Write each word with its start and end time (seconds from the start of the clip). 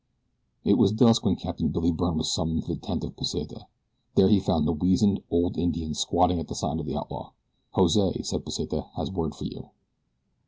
It 0.63 0.79
was 0.79 0.91
dusk 0.93 1.23
when 1.23 1.35
Captain 1.35 1.67
Billy 1.67 1.91
Byrne 1.91 2.17
was 2.17 2.31
summoned 2.33 2.63
to 2.65 2.73
the 2.73 2.79
tent 2.81 3.03
of 3.03 3.15
Pesita. 3.15 3.67
There 4.15 4.29
he 4.29 4.39
found 4.39 4.67
a 4.67 4.71
weazened, 4.71 5.21
old 5.29 5.59
Indian 5.59 5.93
squatting 5.93 6.39
at 6.39 6.47
the 6.47 6.55
side 6.55 6.79
of 6.79 6.87
the 6.87 6.97
outlaw. 6.97 7.33
"Jose," 7.73 8.19
said 8.23 8.43
Pesita, 8.43 8.87
"has 8.95 9.11
word 9.11 9.35
for 9.35 9.45
you." 9.45 9.69